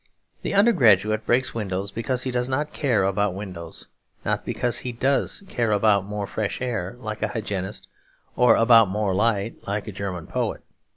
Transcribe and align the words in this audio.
The 0.41 0.55
undergraduate 0.55 1.27
breaks 1.27 1.53
windows 1.53 1.91
because 1.91 2.23
he 2.23 2.31
does 2.31 2.49
not 2.49 2.73
care 2.73 3.03
about 3.03 3.35
windows, 3.35 3.87
not 4.25 4.43
because 4.43 4.79
he 4.79 4.91
does 4.91 5.43
care 5.47 5.71
about 5.71 6.05
more 6.05 6.25
fresh 6.25 6.59
air 6.59 6.95
like 6.97 7.21
a 7.21 7.27
hygienist, 7.27 7.87
or 8.35 8.55
about 8.55 8.89
more 8.89 9.13
light 9.13 9.57
like 9.67 9.87
a 9.87 9.91
German 9.91 10.25
poet. 10.25 10.63